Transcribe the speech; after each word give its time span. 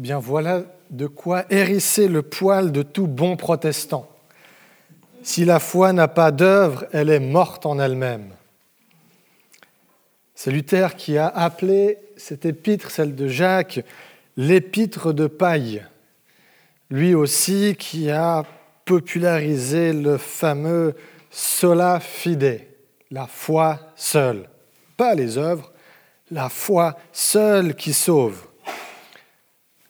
Eh 0.00 0.02
bien 0.02 0.18
voilà 0.18 0.62
de 0.88 1.06
quoi 1.06 1.44
hérisser 1.50 2.08
le 2.08 2.22
poil 2.22 2.72
de 2.72 2.80
tout 2.80 3.06
bon 3.06 3.36
protestant. 3.36 4.08
Si 5.22 5.44
la 5.44 5.60
foi 5.60 5.92
n'a 5.92 6.08
pas 6.08 6.30
d'œuvre, 6.30 6.86
elle 6.90 7.10
est 7.10 7.20
morte 7.20 7.66
en 7.66 7.78
elle-même. 7.78 8.30
C'est 10.34 10.52
Luther 10.52 10.96
qui 10.96 11.18
a 11.18 11.26
appelé 11.26 11.98
cette 12.16 12.46
épître, 12.46 12.90
celle 12.90 13.14
de 13.14 13.28
Jacques, 13.28 13.84
l'épître 14.38 15.12
de 15.12 15.26
paille. 15.26 15.84
Lui 16.88 17.14
aussi 17.14 17.76
qui 17.78 18.10
a 18.10 18.46
popularisé 18.86 19.92
le 19.92 20.16
fameux 20.16 20.94
sola 21.30 22.00
fide, 22.00 22.62
la 23.10 23.26
foi 23.26 23.78
seule. 23.96 24.48
Pas 24.96 25.14
les 25.14 25.36
œuvres, 25.36 25.70
la 26.30 26.48
foi 26.48 26.96
seule 27.12 27.74
qui 27.74 27.92
sauve 27.92 28.46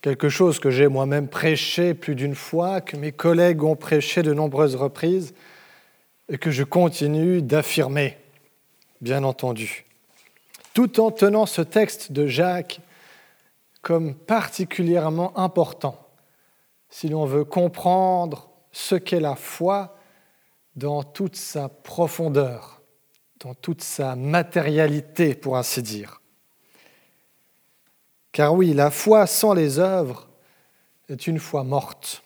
quelque 0.01 0.29
chose 0.29 0.59
que 0.59 0.71
j'ai 0.71 0.89
moi-même 0.89 1.29
prêché 1.29 1.95
plus 1.95 2.15
d'une 2.15 2.35
fois, 2.35 2.81
que 2.81 2.97
mes 2.97 3.13
collègues 3.13 3.63
ont 3.63 3.77
prêché 3.77 4.23
de 4.23 4.33
nombreuses 4.33 4.77
reprises 4.77 5.35
et 6.29 6.39
que 6.39 6.51
je 6.51 6.65
continue 6.65 7.43
d'affirmer, 7.43 8.17
bien 9.01 9.25
entendu, 9.25 9.85
tout 10.75 11.01
en 11.01 11.11
tenant 11.11 11.47
ce 11.47 11.63
texte 11.63 12.13
de 12.13 12.27
Jacques 12.27 12.81
comme 13.83 14.15
particulièrement 14.15 15.37
important 15.39 15.99
si 16.91 17.09
l'on 17.09 17.25
veut 17.25 17.45
comprendre 17.45 18.51
ce 18.73 18.95
qu'est 18.95 19.21
la 19.21 19.37
foi 19.37 19.97
dans 20.77 21.03
toute 21.03 21.37
sa 21.37 21.69
profondeur, 21.69 22.83
dans 23.43 23.55
toute 23.55 23.83
sa 23.83 24.17
matérialité, 24.17 25.35
pour 25.35 25.57
ainsi 25.57 25.83
dire. 25.83 26.20
Car 28.33 28.55
oui, 28.55 28.73
la 28.75 28.91
foi 28.91 29.27
sans 29.27 29.55
les 29.55 29.79
œuvres 29.79 30.29
est 31.09 31.27
une 31.27 31.39
foi 31.39 31.65
morte. 31.65 32.23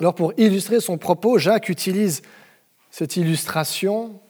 Alors 0.00 0.14
pour 0.14 0.32
illustrer 0.36 0.80
son 0.80 0.98
propos, 0.98 1.38
Jacques 1.38 1.68
utilise 1.68 2.22
cette 2.90 3.16
illustration. 3.16 4.20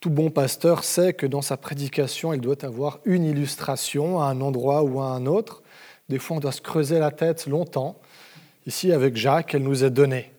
Tout 0.00 0.10
bon 0.10 0.30
pasteur 0.30 0.84
sait 0.84 1.14
que 1.14 1.26
dans 1.26 1.42
sa 1.42 1.56
prédication, 1.56 2.32
il 2.32 2.40
doit 2.40 2.64
avoir 2.64 3.00
une 3.04 3.24
illustration 3.24 4.20
à 4.20 4.26
un 4.26 4.40
endroit 4.40 4.82
ou 4.82 5.00
à 5.00 5.06
un 5.06 5.26
autre. 5.26 5.62
Des 6.08 6.18
fois, 6.18 6.36
on 6.36 6.40
doit 6.40 6.52
se 6.52 6.60
creuser 6.60 6.98
la 6.98 7.10
tête 7.10 7.46
longtemps. 7.46 7.98
Ici, 8.66 8.92
avec 8.92 9.16
Jacques, 9.16 9.54
elle 9.54 9.62
nous 9.62 9.84
est 9.84 9.90
donnée. 9.90 10.32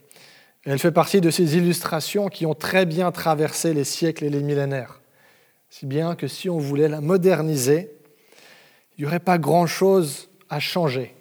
elle 0.65 0.79
fait 0.79 0.91
partie 0.91 1.21
de 1.21 1.31
ces 1.31 1.57
illustrations 1.57 2.27
qui 2.27 2.45
ont 2.45 2.53
très 2.53 2.85
bien 2.85 3.11
traversé 3.11 3.73
les 3.73 3.83
siècles 3.83 4.25
et 4.25 4.29
les 4.29 4.43
millénaires. 4.43 5.01
Si 5.69 5.85
bien 5.85 6.15
que 6.15 6.27
si 6.27 6.49
on 6.49 6.57
voulait 6.57 6.87
la 6.87 7.01
moderniser, 7.01 7.96
il 8.97 9.01
n'y 9.01 9.07
aurait 9.07 9.19
pas 9.19 9.37
grand-chose 9.37 10.29
à 10.49 10.59
changer. 10.59 11.15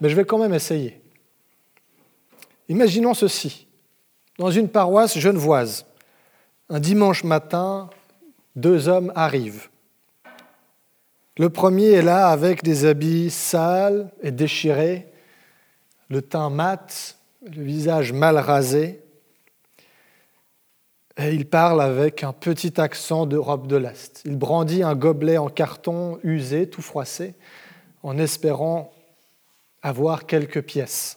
Mais 0.00 0.08
je 0.08 0.16
vais 0.16 0.24
quand 0.24 0.38
même 0.38 0.54
essayer. 0.54 1.00
Imaginons 2.68 3.14
ceci. 3.14 3.66
Dans 4.38 4.50
une 4.50 4.68
paroisse 4.68 5.18
genevoise, 5.18 5.86
un 6.68 6.80
dimanche 6.80 7.24
matin, 7.24 7.88
deux 8.54 8.88
hommes 8.88 9.12
arrivent. 9.14 9.68
Le 11.38 11.50
premier 11.50 11.92
est 11.92 12.02
là 12.02 12.28
avec 12.28 12.62
des 12.62 12.86
habits 12.86 13.30
sales 13.30 14.10
et 14.22 14.30
déchirés, 14.30 15.06
le 16.08 16.22
teint 16.22 16.50
mat, 16.50 17.18
le 17.42 17.62
visage 17.62 18.12
mal 18.12 18.38
rasé. 18.38 19.02
Il 21.18 21.46
parle 21.46 21.80
avec 21.80 22.24
un 22.24 22.34
petit 22.34 22.78
accent 22.78 23.24
d'Europe 23.24 23.66
de 23.66 23.76
l'Est. 23.76 24.20
Il 24.26 24.36
brandit 24.36 24.82
un 24.82 24.94
gobelet 24.94 25.38
en 25.38 25.48
carton 25.48 26.18
usé, 26.22 26.68
tout 26.68 26.82
froissé, 26.82 27.34
en 28.02 28.18
espérant 28.18 28.92
avoir 29.80 30.26
quelques 30.26 30.60
pièces. 30.62 31.16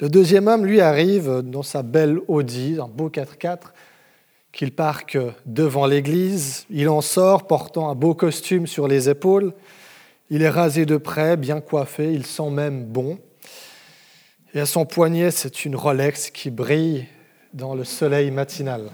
Le 0.00 0.08
deuxième 0.08 0.46
homme, 0.46 0.64
lui, 0.64 0.80
arrive 0.80 1.42
dans 1.42 1.64
sa 1.64 1.82
belle 1.82 2.20
Audi, 2.28 2.78
un 2.80 2.86
beau 2.86 3.08
4x4, 3.08 3.72
qu'il 4.52 4.72
parque 4.72 5.18
devant 5.44 5.86
l'église. 5.86 6.66
Il 6.70 6.88
en 6.88 7.00
sort 7.00 7.48
portant 7.48 7.90
un 7.90 7.96
beau 7.96 8.14
costume 8.14 8.68
sur 8.68 8.86
les 8.86 9.08
épaules. 9.08 9.52
Il 10.30 10.42
est 10.42 10.48
rasé 10.48 10.86
de 10.86 10.96
près, 10.96 11.36
bien 11.36 11.60
coiffé, 11.60 12.12
il 12.12 12.24
sent 12.24 12.50
même 12.50 12.84
bon. 12.84 13.18
Et 14.52 14.60
à 14.60 14.66
son 14.66 14.86
poignet, 14.86 15.32
c'est 15.32 15.64
une 15.64 15.74
Rolex 15.74 16.30
qui 16.30 16.50
brille 16.50 17.08
dans 17.54 17.74
le 17.74 17.84
soleil 17.84 18.30
matinal. 18.32 18.90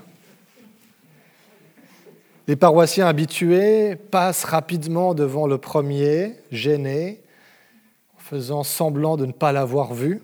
Les 2.47 2.57
paroissiens 2.57 3.07
habitués 3.07 3.97
passent 3.97 4.45
rapidement 4.45 5.15
devant 5.15 5.47
le 5.47 5.57
premier, 5.57 6.35
gênés, 6.53 7.23
en 8.17 8.21
faisant 8.21 8.63
semblant 8.63 9.17
de 9.17 9.25
ne 9.25 9.33
pas 9.33 9.53
l'avoir 9.53 9.95
vu 9.95 10.23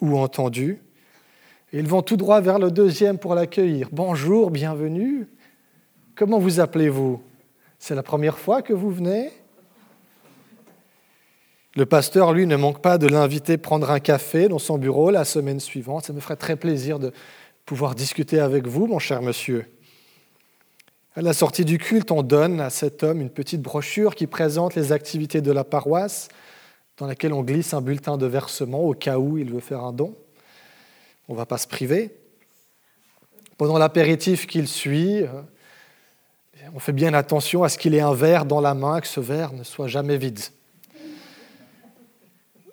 ou 0.00 0.18
entendu. 0.18 0.80
Ils 1.72 1.86
vont 1.86 2.02
tout 2.02 2.16
droit 2.16 2.40
vers 2.40 2.58
le 2.58 2.72
deuxième 2.72 3.18
pour 3.18 3.34
l'accueillir. 3.34 3.88
Bonjour, 3.92 4.50
bienvenue. 4.50 5.28
Comment 6.16 6.40
vous 6.40 6.58
appelez-vous? 6.58 7.22
C'est 7.78 7.94
la 7.94 8.02
première 8.02 8.38
fois 8.38 8.62
que 8.62 8.72
vous 8.72 8.90
venez? 8.90 9.30
Le 11.76 11.86
pasteur, 11.86 12.32
lui, 12.32 12.46
ne 12.46 12.56
manque 12.56 12.82
pas 12.82 12.98
de 12.98 13.06
l'inviter 13.06 13.56
prendre 13.56 13.90
un 13.92 14.00
café 14.00 14.48
dans 14.48 14.58
son 14.58 14.76
bureau 14.76 15.10
la 15.10 15.24
semaine 15.24 15.60
suivante. 15.60 16.06
Ça 16.06 16.12
me 16.12 16.18
ferait 16.18 16.34
très 16.34 16.56
plaisir 16.56 16.98
de 16.98 17.12
pouvoir 17.70 17.94
discuter 17.94 18.40
avec 18.40 18.66
vous, 18.66 18.88
mon 18.88 18.98
cher 18.98 19.22
monsieur. 19.22 19.64
À 21.14 21.22
la 21.22 21.32
sortie 21.32 21.64
du 21.64 21.78
culte, 21.78 22.10
on 22.10 22.24
donne 22.24 22.60
à 22.60 22.68
cet 22.68 23.04
homme 23.04 23.20
une 23.20 23.30
petite 23.30 23.62
brochure 23.62 24.16
qui 24.16 24.26
présente 24.26 24.74
les 24.74 24.90
activités 24.90 25.40
de 25.40 25.52
la 25.52 25.62
paroisse, 25.62 26.26
dans 26.96 27.06
laquelle 27.06 27.32
on 27.32 27.44
glisse 27.44 27.72
un 27.72 27.80
bulletin 27.80 28.16
de 28.16 28.26
versement 28.26 28.80
au 28.80 28.92
cas 28.92 29.18
où 29.18 29.38
il 29.38 29.52
veut 29.52 29.60
faire 29.60 29.84
un 29.84 29.92
don. 29.92 30.16
On 31.28 31.34
ne 31.34 31.38
va 31.38 31.46
pas 31.46 31.58
se 31.58 31.68
priver. 31.68 32.12
Pendant 33.56 33.78
l'apéritif 33.78 34.48
qu'il 34.48 34.66
suit, 34.66 35.22
euh, 35.22 35.28
on 36.74 36.80
fait 36.80 36.92
bien 36.92 37.14
attention 37.14 37.62
à 37.62 37.68
ce 37.68 37.78
qu'il 37.78 37.94
ait 37.94 38.00
un 38.00 38.14
verre 38.14 38.46
dans 38.46 38.60
la 38.60 38.74
main, 38.74 39.00
que 39.00 39.06
ce 39.06 39.20
verre 39.20 39.52
ne 39.52 39.62
soit 39.62 39.86
jamais 39.86 40.16
vide. 40.16 40.40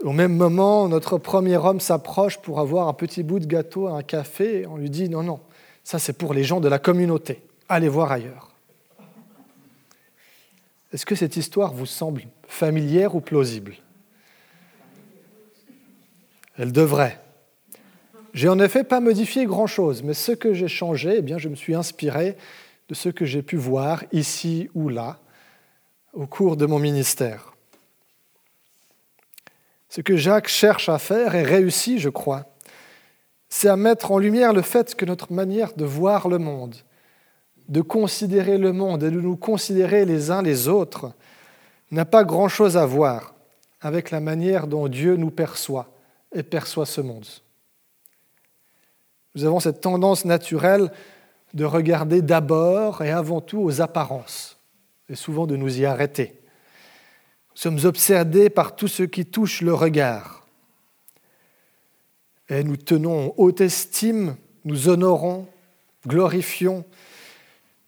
Au 0.08 0.14
même 0.14 0.38
moment, 0.38 0.88
notre 0.88 1.18
premier 1.18 1.58
homme 1.58 1.82
s'approche 1.82 2.38
pour 2.38 2.62
avoir 2.62 2.88
un 2.88 2.94
petit 2.94 3.24
bout 3.24 3.40
de 3.40 3.46
gâteau, 3.46 3.90
un 3.90 4.04
café. 4.04 4.62
Et 4.62 4.66
on 4.66 4.78
lui 4.78 4.90
dit 4.90 5.10
non, 5.10 5.22
non, 5.22 5.42
ça 5.84 6.00
c'est 6.00 6.14
pour 6.14 6.34
les 6.34 6.46
gens 6.46 6.62
de 6.62 6.70
la 6.70 6.80
communauté. 6.80 7.44
Allez 7.68 7.90
voir 7.90 8.14
ailleurs. 8.14 8.54
Est-ce 10.94 11.06
que 11.06 11.16
cette 11.16 11.36
histoire 11.36 11.74
vous 11.74 11.86
semble 11.86 12.22
familière 12.48 13.16
ou 13.16 13.20
plausible? 13.20 13.76
Elle 16.58 16.72
devrait. 16.72 17.20
J'ai 18.34 18.48
en 18.48 18.60
effet 18.60 18.86
pas 18.86 19.02
modifié 19.02 19.46
grand-chose, 19.46 20.04
mais 20.04 20.14
ce 20.14 20.32
que 20.32 20.54
j'ai 20.54 20.70
changé, 20.70 21.16
eh 21.18 21.22
bien, 21.22 21.38
je 21.38 21.50
me 21.50 21.56
suis 21.56 21.76
inspiré 21.76 22.38
de 22.88 22.96
ce 22.96 23.10
que 23.10 23.26
j'ai 23.26 23.42
pu 23.42 23.58
voir 23.58 24.06
ici 24.14 24.70
ou 24.74 24.88
là 24.88 25.20
au 26.14 26.28
cours 26.28 26.56
de 26.56 26.66
mon 26.66 26.80
ministère. 26.80 27.57
Ce 29.90 30.02
que 30.02 30.18
Jacques 30.18 30.50
cherche 30.50 30.90
à 30.90 31.00
faire 31.00 31.36
et 31.36 31.44
réussit, 31.44 32.00
je 32.00 32.10
crois, 32.10 32.46
c'est 33.50 33.70
à 33.70 33.78
mettre 33.78 34.12
en 34.12 34.18
lumière 34.18 34.54
le 34.54 34.62
fait 34.62 34.96
que 34.96 35.06
notre 35.06 35.32
manière 35.32 35.74
de 35.74 35.86
voir 35.86 36.28
le 36.28 36.38
monde, 36.38 36.76
de 37.70 37.82
considérer 37.82 38.58
le 38.58 38.74
monde 38.74 39.04
et 39.04 39.12
de 39.12 39.22
nous 39.22 39.38
considérer 39.38 40.06
les 40.06 40.32
uns 40.32 40.42
les 40.42 40.68
autres 40.68 41.14
n'a 41.92 42.06
pas 42.06 42.24
grand-chose 42.24 42.76
à 42.76 42.86
voir 42.86 43.36
avec 43.80 44.12
la 44.12 44.20
manière 44.20 44.68
dont 44.68 44.88
Dieu 44.88 45.16
nous 45.16 45.32
perçoit 45.32 45.92
et 46.34 46.44
perçoit 46.44 46.86
ce 46.86 47.02
monde. 47.02 47.26
Nous 49.36 49.46
avons 49.46 49.60
cette 49.60 49.82
tendance 49.82 50.26
naturelle 50.26 50.92
de 51.54 51.64
regarder 51.64 52.22
d'abord 52.22 53.02
et 53.04 53.12
avant 53.12 53.40
tout 53.40 53.60
aux 53.60 53.82
apparences 53.82 54.58
et 55.10 55.16
souvent 55.16 55.48
de 55.48 55.56
nous 55.56 55.80
y 55.80 55.86
arrêter 55.86 56.42
sommes 57.58 57.86
obsédés 57.86 58.52
par 58.52 58.76
tout 58.76 58.88
ce 58.88 59.02
qui 59.02 59.26
touche 59.26 59.62
le 59.62 59.74
regard. 59.74 60.46
Et 62.50 62.64
nous 62.64 62.78
tenons 62.78 63.30
en 63.30 63.34
haute 63.38 63.62
estime, 63.62 64.38
nous 64.64 64.90
honorons, 64.90 65.48
glorifions 66.06 66.86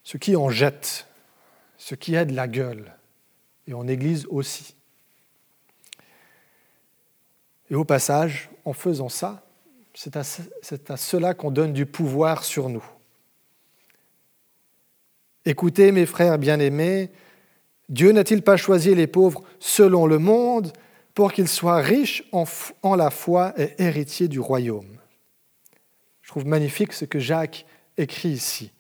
ce 0.04 0.18
qui 0.18 0.36
en 0.36 0.50
jette, 0.50 1.06
ce 1.78 1.94
qui 1.94 2.18
a 2.18 2.26
de 2.26 2.34
la 2.34 2.48
gueule, 2.48 2.92
et 3.68 3.76
en 3.76 3.88
Église 3.88 4.26
aussi. 4.32 4.76
Et 7.70 7.76
au 7.76 7.86
passage, 7.86 8.50
en 8.66 8.74
faisant 8.74 9.10
ça, 9.10 9.46
c'est 9.94 10.18
à, 10.18 10.22
à 10.22 10.98
cela 10.98 11.36
qu'on 11.36 11.52
donne 11.52 11.74
du 11.74 11.86
pouvoir 11.86 12.44
sur 12.44 12.70
nous. 12.70 12.86
Écoutez, 15.46 15.92
mes 15.92 16.08
frères 16.08 16.40
bien-aimés, 16.40 17.12
Dieu 17.90 18.12
n'a-t-il 18.12 18.44
pas 18.44 18.56
choisi 18.56 18.94
les 18.94 19.08
pauvres 19.08 19.44
selon 19.60 20.06
le 20.06 20.20
monde 20.20 20.72
pour 21.16 21.34
qu'ils 21.34 21.48
soient 21.48 21.82
riches 21.82 22.24
en, 22.32 22.96
la 22.96 23.10
foi 23.10 23.54
et 23.58 23.74
héritiers 23.80 24.28
du 24.28 24.40
royaume? 24.40 24.98
Je 26.22 26.30
trouve 26.30 26.46
magnifique 26.46 26.94
ce 26.94 27.06
que 27.06 27.20
Jacques 27.20 27.66
écrit 27.98 28.30
ici. 28.30 28.72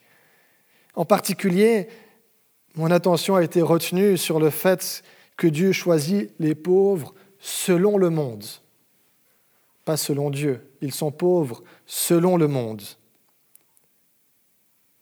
En 0.93 1.05
particulier, 1.05 1.87
mon 2.75 2.91
attention 2.91 3.35
a 3.35 3.43
été 3.43 3.61
retenue 3.63 4.15
sur 4.15 4.39
le 4.39 4.51
fait 4.51 5.03
que 5.37 5.47
Dieu 5.47 5.71
choisit 5.71 6.31
les 6.39 6.53
pauvres 6.53 7.15
selon 7.39 7.97
le 7.97 8.11
monde, 8.11 8.45
pas 9.85 9.97
selon 9.97 10.29
Dieu. 10.29 10.69
Ils 10.81 10.93
sont 10.93 11.11
pauvres 11.11 11.63
selon 11.87 12.37
le 12.37 12.47
monde. 12.47 12.83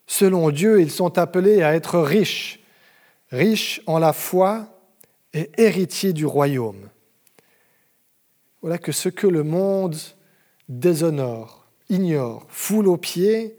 Selon 0.05 0.49
Dieu, 0.51 0.79
ils 0.79 0.91
sont 0.91 1.17
appelés 1.17 1.61
à 1.61 1.73
être 1.75 1.99
riches, 1.99 2.61
riches 3.31 3.81
en 3.85 3.99
la 3.99 4.13
foi 4.13 4.67
et 5.33 5.49
héritiers 5.57 6.13
du 6.13 6.25
royaume. 6.25 6.89
Voilà 8.61 8.77
que 8.77 8.91
ce 8.91 9.09
que 9.09 9.27
le 9.27 9.43
monde 9.43 9.95
déshonore, 10.67 11.67
ignore, 11.89 12.45
foule 12.49 12.87
aux 12.87 12.97
pieds, 12.97 13.57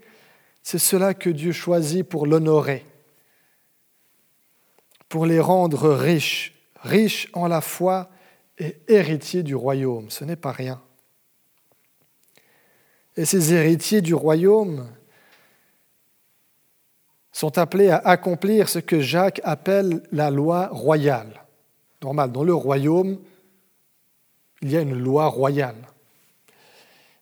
c'est 0.61 0.79
cela 0.79 1.13
que 1.13 1.29
Dieu 1.29 1.51
choisit 1.51 2.07
pour 2.07 2.27
l'honorer, 2.27 2.85
pour 5.07 5.25
les 5.25 5.39
rendre 5.39 5.89
riches, 5.89 6.53
riches 6.81 7.29
en 7.33 7.47
la 7.47 7.61
foi 7.61 8.09
et 8.57 8.77
héritiers 8.87 9.43
du 9.43 9.55
royaume. 9.55 10.09
Ce 10.09 10.23
n'est 10.23 10.35
pas 10.35 10.51
rien. 10.51 10.81
Et 13.15 13.25
ces 13.25 13.53
héritiers 13.53 14.01
du 14.01 14.13
royaume, 14.13 14.87
sont 17.39 17.57
appelés 17.57 17.89
à 17.89 17.99
accomplir 17.99 18.67
ce 18.67 18.79
que 18.79 18.99
Jacques 18.99 19.39
appelle 19.45 20.03
la 20.11 20.29
loi 20.29 20.67
royale. 20.73 21.45
Normal, 22.03 22.33
dans 22.33 22.43
le 22.43 22.53
royaume, 22.53 23.17
il 24.61 24.69
y 24.69 24.75
a 24.75 24.81
une 24.81 24.99
loi 24.99 25.27
royale. 25.27 25.77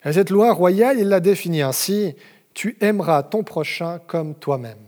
Et 0.04 0.14
cette 0.14 0.32
loi 0.32 0.54
royale, 0.54 0.98
il 0.98 1.08
la 1.08 1.20
définit 1.20 1.62
ainsi, 1.62 2.16
tu 2.56 2.78
aimeras 2.82 3.22
ton 3.22 3.44
prochain 3.44 4.00
comme 4.08 4.34
toi-même. 4.34 4.88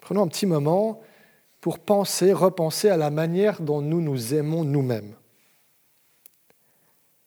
Prenons 0.00 0.22
un 0.22 0.28
petit 0.28 0.46
moment 0.46 1.00
pour 1.60 1.80
penser, 1.80 2.32
repenser 2.32 2.88
à 2.88 2.96
la 2.96 3.10
manière 3.10 3.60
dont 3.60 3.80
nous 3.80 4.00
nous 4.00 4.32
aimons 4.32 4.62
nous-mêmes. 4.62 5.16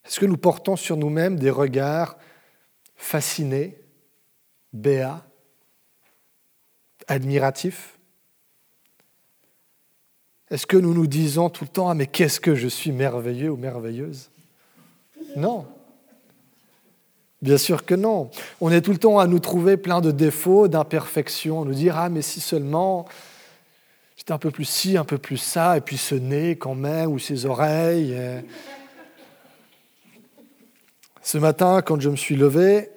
Est-ce 0.05 0.21
que 0.21 0.25
nous 0.25 0.37
portons 0.37 0.77
sur 0.77 0.95
nous-mêmes 0.95 1.37
des 1.37 1.49
regards 1.51 2.17
fascinés, 2.95 3.77
béats, 4.71 5.25
admiratif 7.07 7.97
Est-ce 10.49 10.65
que 10.65 10.77
nous 10.77 10.93
nous 10.93 11.07
disons 11.07 11.49
tout 11.49 11.63
le 11.63 11.69
temps 11.69 11.89
Ah, 11.89 11.93
mais 11.93 12.07
qu'est-ce 12.07 12.39
que 12.39 12.55
je 12.55 12.67
suis 12.67 12.91
merveilleux 12.91 13.51
ou 13.51 13.57
merveilleuse? 13.57 14.29
Non. 15.35 15.65
Bien 17.41 17.57
sûr 17.57 17.85
que 17.85 17.95
non. 17.95 18.29
On 18.59 18.71
est 18.71 18.81
tout 18.81 18.91
le 18.91 18.97
temps 18.97 19.17
à 19.17 19.27
nous 19.27 19.39
trouver 19.39 19.77
plein 19.77 20.01
de 20.01 20.11
défauts, 20.11 20.67
d'imperfections, 20.67 21.65
nous 21.65 21.73
dire 21.73 21.97
Ah, 21.97 22.09
mais 22.09 22.21
si 22.21 22.39
seulement 22.39 23.07
j'étais 24.15 24.33
un 24.33 24.37
peu 24.37 24.51
plus 24.51 24.65
ci, 24.65 24.97
un 24.97 25.05
peu 25.05 25.17
plus 25.17 25.37
ça, 25.37 25.77
et 25.77 25.81
puis 25.81 25.97
ce 25.97 26.15
nez 26.15 26.55
quand 26.55 26.75
même, 26.75 27.11
ou 27.11 27.19
ces 27.19 27.45
oreilles. 27.45 28.15
Ce 31.23 31.37
matin, 31.37 31.81
quand 31.81 31.99
je 31.99 32.09
me 32.09 32.15
suis 32.15 32.35
levé, 32.35 32.89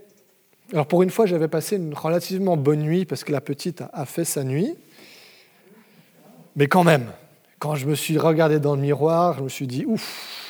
alors 0.72 0.86
pour 0.86 1.02
une 1.02 1.10
fois, 1.10 1.26
j'avais 1.26 1.48
passé 1.48 1.76
une 1.76 1.94
relativement 1.94 2.56
bonne 2.56 2.80
nuit 2.80 3.04
parce 3.04 3.24
que 3.24 3.32
la 3.32 3.40
petite 3.40 3.82
a 3.92 4.06
fait 4.06 4.24
sa 4.24 4.44
nuit. 4.44 4.74
Mais 6.56 6.68
quand 6.68 6.84
même, 6.84 7.12
quand 7.58 7.74
je 7.74 7.86
me 7.86 7.94
suis 7.94 8.18
regardé 8.18 8.60
dans 8.60 8.74
le 8.74 8.80
miroir, 8.80 9.38
je 9.38 9.42
me 9.42 9.48
suis 9.48 9.66
dit, 9.66 9.84
ouf, 9.86 10.44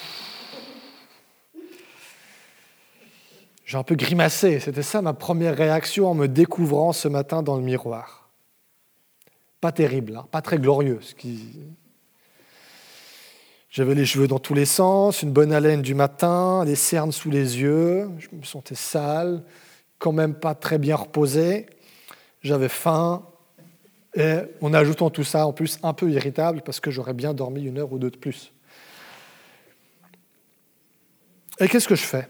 j'ai 3.64 3.78
un 3.78 3.82
peu 3.82 3.96
grimacé. 3.96 4.60
C'était 4.60 4.82
ça 4.82 5.02
ma 5.02 5.14
première 5.14 5.56
réaction 5.56 6.08
en 6.08 6.14
me 6.14 6.28
découvrant 6.28 6.92
ce 6.92 7.08
matin 7.08 7.42
dans 7.42 7.56
le 7.56 7.62
miroir. 7.62 8.28
Pas 9.60 9.72
terrible, 9.72 10.16
hein, 10.16 10.26
pas 10.30 10.42
très 10.42 10.58
glorieux. 10.58 11.00
J'avais 13.70 13.94
les 13.94 14.04
cheveux 14.04 14.28
dans 14.28 14.38
tous 14.38 14.54
les 14.54 14.66
sens, 14.66 15.22
une 15.22 15.32
bonne 15.32 15.52
haleine 15.52 15.82
du 15.82 15.94
matin, 15.94 16.64
les 16.64 16.76
cernes 16.76 17.10
sous 17.10 17.30
les 17.30 17.58
yeux, 17.60 18.08
je 18.18 18.28
me 18.36 18.44
sentais 18.44 18.76
sale, 18.76 19.42
quand 20.04 20.12
même 20.12 20.34
pas 20.34 20.54
très 20.54 20.76
bien 20.76 20.96
reposé, 20.96 21.64
j'avais 22.42 22.68
faim, 22.68 23.26
et 24.14 24.40
en 24.60 24.74
ajoutant 24.74 25.08
tout 25.08 25.24
ça, 25.24 25.46
en 25.46 25.54
plus 25.54 25.78
un 25.82 25.94
peu 25.94 26.10
irritable 26.10 26.60
parce 26.60 26.78
que 26.78 26.90
j'aurais 26.90 27.14
bien 27.14 27.32
dormi 27.32 27.64
une 27.64 27.78
heure 27.78 27.90
ou 27.90 27.98
deux 27.98 28.10
de 28.10 28.18
plus. 28.18 28.52
Et 31.58 31.68
qu'est-ce 31.68 31.88
que 31.88 31.94
je 31.94 32.02
fais? 32.04 32.28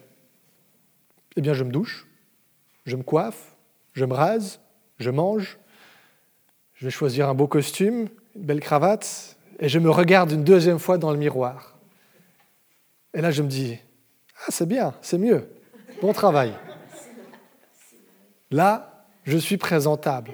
Eh 1.34 1.40
bien, 1.40 1.52
je 1.52 1.64
me 1.64 1.72
douche, 1.72 2.06
je 2.86 2.94
me 2.94 3.02
coiffe, 3.02 3.56
je 3.92 4.04
me 4.04 4.14
rase, 4.14 4.60
je 5.00 5.10
mange, 5.10 5.58
je 6.74 6.84
vais 6.84 6.92
choisir 6.92 7.28
un 7.28 7.34
beau 7.34 7.48
costume, 7.48 8.06
une 8.36 8.44
belle 8.44 8.60
cravate, 8.60 9.36
et 9.58 9.68
je 9.68 9.80
me 9.80 9.90
regarde 9.90 10.30
une 10.30 10.44
deuxième 10.44 10.78
fois 10.78 10.96
dans 10.96 11.10
le 11.10 11.18
miroir. 11.18 11.76
Et 13.14 13.20
là, 13.20 13.32
je 13.32 13.42
me 13.42 13.48
dis, 13.48 13.76
ah, 14.38 14.50
c'est 14.50 14.68
bien, 14.68 14.94
c'est 15.02 15.18
mieux, 15.18 15.50
bon 16.00 16.12
travail. 16.12 16.54
Là, 18.50 19.06
je 19.25 19.38
suis 19.38 19.56
présentable. 19.56 20.32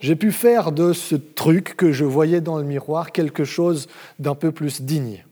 J'ai 0.00 0.16
pu 0.16 0.32
faire 0.32 0.72
de 0.72 0.92
ce 0.92 1.14
truc 1.14 1.76
que 1.76 1.92
je 1.92 2.04
voyais 2.04 2.40
dans 2.40 2.58
le 2.58 2.64
miroir 2.64 3.12
quelque 3.12 3.44
chose 3.44 3.88
d'un 4.18 4.34
peu 4.34 4.50
plus 4.50 4.82
digne. 4.82 5.24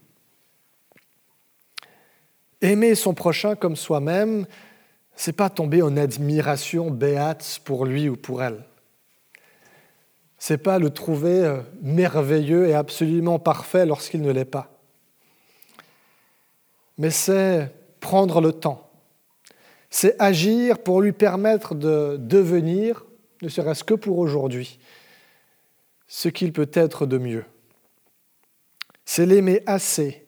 Aimer 2.62 2.94
son 2.94 3.14
prochain 3.14 3.56
comme 3.56 3.74
soi-même, 3.74 4.46
c'est 5.16 5.32
pas 5.32 5.50
tomber 5.50 5.82
en 5.82 5.96
admiration 5.96 6.90
béate 6.90 7.60
pour 7.64 7.84
lui 7.84 8.08
ou 8.08 8.16
pour 8.16 8.42
elle. 8.42 8.64
C'est 10.38 10.58
pas 10.58 10.78
le 10.78 10.90
trouver 10.90 11.44
euh, 11.44 11.60
merveilleux 11.82 12.68
et 12.68 12.74
absolument 12.74 13.38
parfait 13.38 13.84
lorsqu'il 13.84 14.22
ne 14.22 14.30
l'est 14.30 14.44
pas. 14.44 14.70
Mais 16.96 17.10
c'est 17.10 17.74
prendre 17.98 18.40
le 18.40 18.52
temps 18.52 18.89
c'est 19.90 20.20
agir 20.20 20.78
pour 20.78 21.02
lui 21.02 21.12
permettre 21.12 21.74
de 21.74 22.16
devenir, 22.18 23.04
ne 23.42 23.48
serait-ce 23.48 23.82
que 23.82 23.94
pour 23.94 24.18
aujourd'hui, 24.18 24.78
ce 26.06 26.28
qu'il 26.28 26.52
peut 26.52 26.70
être 26.72 27.06
de 27.06 27.18
mieux. 27.18 27.44
C'est 29.04 29.26
l'aimer 29.26 29.62
assez 29.66 30.26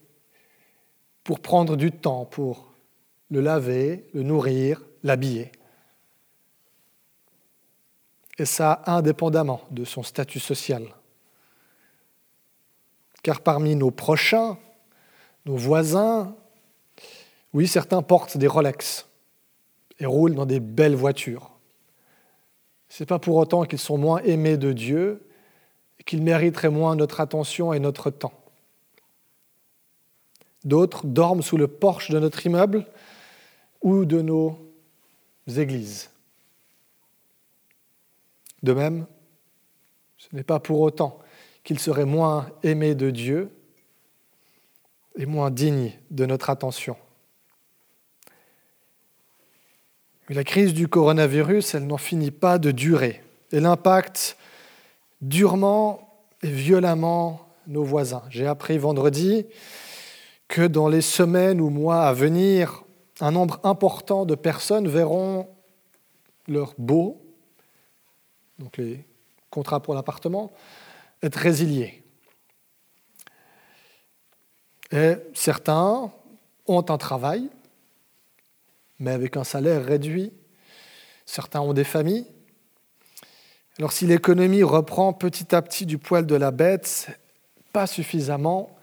pour 1.23 1.40
prendre 1.40 1.76
du 1.76 1.92
temps 1.92 2.25
pour 2.25 2.73
le 3.31 3.40
laver, 3.40 4.09
le 4.12 4.23
nourrir, 4.23 4.83
l'habiller. 5.04 5.52
Et 8.38 8.45
ça 8.45 8.83
indépendamment 8.87 9.62
de 9.71 9.85
son 9.85 10.02
statut 10.02 10.40
social. 10.40 10.83
Car 13.23 13.40
parmi 13.40 13.76
nos 13.76 13.92
prochains, 13.92 14.59
nos 15.47 15.57
voisins, 15.57 16.35
oui, 17.52 17.69
certains 17.69 18.02
portent 18.02 18.37
des 18.37 18.49
Rolex, 18.49 19.07
et 20.02 20.06
roulent 20.06 20.35
dans 20.35 20.47
des 20.47 20.61
belles 20.61 20.97
voitures. 20.97 21.52
Ce 22.88 23.02
n'est 23.02 23.06
pas 23.06 23.21
pour 23.21 23.37
autant 23.37 23.64
qu'ils 23.64 23.78
sont 23.78 23.97
moins 23.97 24.18
aimés 24.18 24.56
de 24.56 24.73
Dieu 24.73 25.26
et 25.99 26.04
qu'ils 26.04 26.23
mériteraient 26.23 26.71
moins 26.71 26.97
notre 26.97 27.21
attention 27.21 27.73
et 27.73 27.78
notre 27.78 28.11
temps. 28.11 28.35
D'autres 30.64 31.06
dorment 31.06 31.42
sous 31.42 31.56
le 31.56 31.68
porche 31.68 32.11
de 32.11 32.18
notre 32.18 32.44
immeuble 32.44 32.87
ou 33.80 34.04
de 34.04 34.21
nos 34.21 34.59
églises. 35.47 36.11
De 38.62 38.73
même, 38.73 39.06
ce 40.18 40.28
n'est 40.32 40.44
pas 40.44 40.61
pour 40.61 40.80
autant 40.80 41.18
qu'ils 41.64 41.78
seraient 41.78 42.04
moins 42.04 42.50
aimés 42.62 42.94
de 42.94 43.11
Dieu 43.11 43.50
et 45.16 45.26
moins 45.26 45.50
dignes 45.50 45.92
de 46.11 46.26
notre 46.26 46.50
attention. 46.50 46.97
La 50.34 50.44
crise 50.44 50.74
du 50.74 50.88
coronavirus, 50.88 51.74
elle 51.74 51.86
n'en 51.86 51.98
finit 51.98 52.30
pas 52.30 52.58
de 52.58 52.70
durer. 52.70 53.22
Elle 53.52 53.66
impacte 53.66 54.36
durement 55.20 56.26
et 56.42 56.50
violemment 56.50 57.48
nos 57.66 57.84
voisins. 57.84 58.22
J'ai 58.30 58.46
appris 58.46 58.78
vendredi 58.78 59.46
que 60.48 60.66
dans 60.66 60.88
les 60.88 61.00
semaines 61.00 61.60
ou 61.60 61.70
mois 61.70 62.02
à 62.02 62.12
venir, 62.12 62.84
un 63.20 63.30
nombre 63.30 63.60
important 63.62 64.26
de 64.26 64.34
personnes 64.34 64.88
verront 64.88 65.48
leur 66.48 66.74
beau, 66.78 67.22
donc 68.58 68.76
les 68.76 69.04
contrats 69.50 69.80
pour 69.80 69.94
l'appartement, 69.94 70.50
être 71.22 71.36
résiliés. 71.36 72.02
Et 74.90 75.14
certains 75.34 76.10
ont 76.66 76.84
un 76.88 76.98
travail, 76.98 77.48
mais 79.02 79.11
avec 79.11 79.37
un 79.37 79.44
salaire 79.44 79.85
réduit. 79.85 80.32
Certains 81.26 81.61
ont 81.61 81.73
des 81.73 81.85
familles. 81.85 82.26
Alors 83.78 83.92
si 83.92 84.06
l'économie 84.06 84.62
reprend 84.62 85.12
petit 85.12 85.54
à 85.54 85.61
petit 85.61 85.87
du 85.87 85.99
poil 85.99 86.25
de 86.25 86.37
la 86.37 86.50
bête, 86.50 87.09
pas 87.73 87.87
suffisamment 87.87 88.76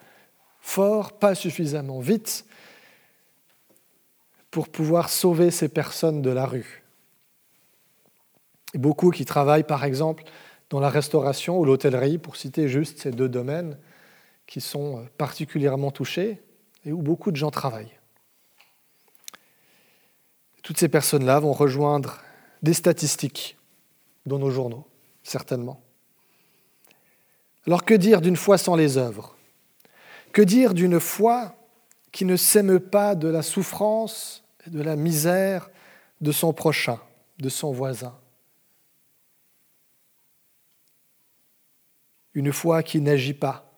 fort, 0.59 1.13
pas 1.13 1.35
suffisamment 1.35 1.99
vite 1.99 2.45
pour 4.51 4.67
pouvoir 4.67 5.09
sauver 5.09 5.51
ces 5.51 5.69
personnes 5.69 6.21
de 6.21 6.29
la 6.29 6.45
rue. 6.45 6.83
beaucoup 8.73 9.09
qui 9.11 9.25
travaillent 9.25 9.63
par 9.63 9.83
exemple 9.83 10.23
dans 10.69 10.79
la 10.79 10.89
restauration 10.89 11.59
ou 11.59 11.65
l'hôtellerie, 11.65 12.17
pour 12.17 12.35
citer 12.35 12.67
juste 12.67 12.99
ces 12.99 13.11
deux 13.11 13.29
domaines 13.29 13.77
qui 14.45 14.61
sont 14.61 15.07
particulièrement 15.17 15.91
touchés 15.91 16.41
et 16.85 16.91
où 16.91 17.01
beaucoup 17.01 17.31
de 17.31 17.35
gens 17.35 17.51
travaillent. 17.51 17.98
Toutes 20.69 20.77
ces 20.77 20.87
personnes-là 20.87 21.39
vont 21.39 21.51
rejoindre 21.51 22.19
des 22.61 22.75
statistiques 22.75 23.57
dans 24.27 24.37
nos 24.37 24.51
journaux, 24.51 24.85
certainement. 25.23 25.81
Alors 27.65 27.83
que 27.83 27.95
dire 27.95 28.21
d'une 28.21 28.35
foi 28.35 28.59
sans 28.59 28.75
les 28.75 28.95
œuvres? 28.99 29.35
Que 30.31 30.43
dire 30.43 30.75
d'une 30.75 30.99
foi 30.99 31.55
qui 32.11 32.23
ne 32.23 32.35
s'aime 32.35 32.79
pas 32.79 33.15
de 33.15 33.27
la 33.27 33.41
souffrance 33.41 34.43
et 34.67 34.69
de 34.69 34.79
la 34.83 34.95
misère 34.95 35.71
de 36.21 36.31
son 36.31 36.53
prochain, 36.53 36.99
de 37.39 37.49
son 37.49 37.71
voisin? 37.71 38.15
Une 42.35 42.53
foi 42.53 42.83
qui 42.83 43.01
n'agit 43.01 43.33
pas 43.33 43.73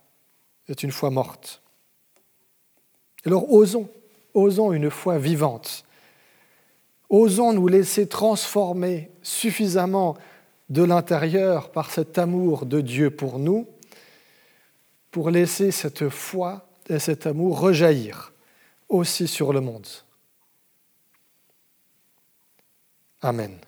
est 0.67 0.83
une 0.83 0.91
foi 0.91 1.09
morte. 1.09 1.61
Alors 3.25 3.49
osons, 3.49 3.89
osons 4.33 4.73
une 4.73 4.89
foi 4.89 5.19
vivante 5.19 5.85
Osons 7.11 7.51
nous 7.51 7.67
laisser 7.67 8.07
transformer 8.07 9.11
suffisamment 9.21 10.15
de 10.69 10.81
l'intérieur 10.81 11.69
par 11.69 11.91
cet 11.91 12.17
amour 12.17 12.65
de 12.65 12.79
Dieu 12.79 13.11
pour 13.11 13.37
nous, 13.37 13.67
pour 15.11 15.29
laisser 15.29 15.71
cette 15.71 16.07
foi 16.07 16.69
et 16.87 16.99
cet 16.99 17.27
amour 17.27 17.59
rejaillir 17.59 18.31
aussi 18.87 19.27
sur 19.27 19.51
le 19.51 19.59
monde. 19.59 19.87
Amen. 23.21 23.59